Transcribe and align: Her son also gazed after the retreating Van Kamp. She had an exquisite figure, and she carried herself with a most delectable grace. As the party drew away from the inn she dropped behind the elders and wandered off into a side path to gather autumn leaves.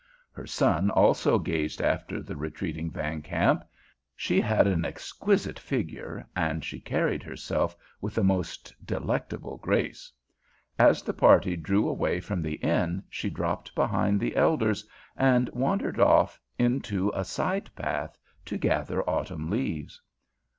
Her 0.31 0.47
son 0.47 0.89
also 0.89 1.37
gazed 1.37 1.79
after 1.79 2.23
the 2.23 2.35
retreating 2.35 2.89
Van 2.89 3.21
Kamp. 3.21 3.63
She 4.15 4.41
had 4.41 4.65
an 4.65 4.83
exquisite 4.83 5.59
figure, 5.59 6.27
and 6.35 6.65
she 6.65 6.79
carried 6.79 7.21
herself 7.21 7.75
with 8.01 8.17
a 8.17 8.23
most 8.23 8.73
delectable 8.83 9.57
grace. 9.57 10.11
As 10.79 11.03
the 11.03 11.13
party 11.13 11.55
drew 11.55 11.87
away 11.87 12.19
from 12.19 12.41
the 12.41 12.55
inn 12.63 13.03
she 13.11 13.29
dropped 13.29 13.75
behind 13.75 14.19
the 14.19 14.35
elders 14.35 14.89
and 15.15 15.49
wandered 15.49 15.99
off 15.99 16.41
into 16.57 17.11
a 17.13 17.23
side 17.23 17.69
path 17.75 18.17
to 18.45 18.57
gather 18.57 19.07
autumn 19.07 19.51
leaves. 19.51 20.01